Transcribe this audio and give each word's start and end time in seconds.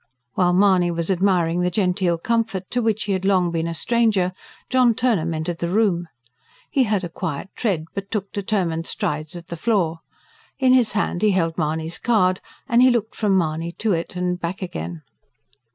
While 0.33 0.53
Mahony 0.53 0.89
was 0.89 1.11
admiring 1.11 1.59
the 1.61 1.69
genteel 1.69 2.17
comfort 2.17 2.71
to 2.71 2.81
which 2.81 3.03
he 3.03 3.11
had 3.11 3.23
long 3.23 3.51
been 3.51 3.67
a 3.67 3.73
stranger, 3.75 4.31
John 4.67 4.95
Turnham 4.95 5.31
entered 5.31 5.59
the 5.59 5.69
room. 5.69 6.07
He 6.71 6.85
had 6.85 7.03
a 7.03 7.07
quiet 7.09 7.49
tread, 7.55 7.85
but 7.93 8.09
took 8.09 8.31
determined 8.31 8.87
strides 8.87 9.35
at 9.35 9.49
the 9.49 9.55
floor. 9.57 9.99
In 10.57 10.73
his 10.73 10.93
hand 10.93 11.21
he 11.21 11.29
held 11.29 11.55
Mahony's 11.55 11.99
card, 11.99 12.41
and 12.67 12.81
he 12.81 12.89
looked 12.89 13.13
from 13.13 13.37
Mahony 13.37 13.73
to 13.73 13.93
it 13.93 14.15
and 14.15 14.39
back 14.39 14.63
again. 14.63 15.03